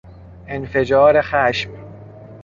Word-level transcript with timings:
انفجار 0.47 1.21
خشم 1.21 1.69